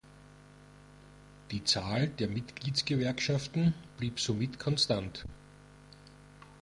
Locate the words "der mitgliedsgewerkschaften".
2.07-3.75